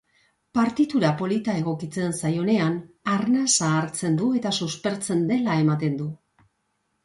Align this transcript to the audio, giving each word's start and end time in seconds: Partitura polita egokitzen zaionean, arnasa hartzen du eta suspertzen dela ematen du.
Partitura 0.59 1.11
polita 1.19 1.55
egokitzen 1.59 2.15
zaionean, 2.23 2.79
arnasa 3.17 3.71
hartzen 3.77 4.19
du 4.23 4.33
eta 4.43 4.57
suspertzen 4.63 5.25
dela 5.35 5.63
ematen 5.69 6.05
du. 6.05 6.13